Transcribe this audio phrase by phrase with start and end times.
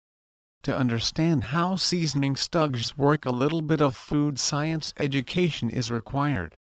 [0.62, 6.54] To understand how Seasoning Stixs work a little bit of food science education is required.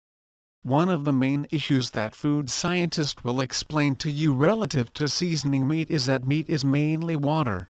[0.63, 5.67] One of the main issues that food scientists will explain to you relative to seasoning
[5.67, 7.69] meat is that meat is mainly water.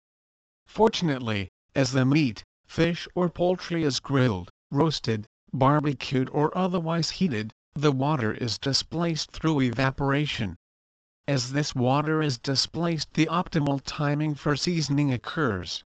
[0.68, 7.90] Fortunately, as the meat, fish or poultry is grilled, roasted, barbecued or otherwise heated, the
[7.90, 10.56] water is displaced through evaporation.
[11.30, 15.84] As this water is displaced the optimal timing for seasoning occurs.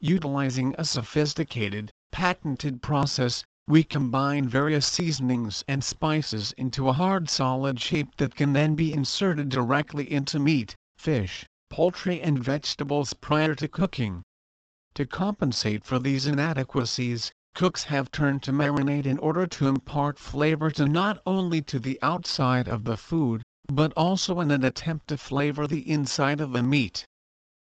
[0.00, 7.78] Utilizing a sophisticated, patented process, we combine various seasonings and spices into a hard solid
[7.78, 13.68] shape that can then be inserted directly into meat, fish, poultry and vegetables prior to
[13.68, 14.24] cooking.
[14.96, 20.72] To compensate for these inadequacies, cooks have turned to marinade in order to impart flavor
[20.72, 25.16] to not only to the outside of the food, but also in an attempt to
[25.16, 27.06] flavor the inside of the meat.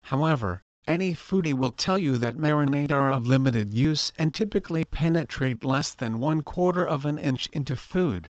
[0.05, 5.63] However, any foodie will tell you that marinade are of limited use and typically penetrate
[5.65, 8.26] less than one quarter of an inch into food.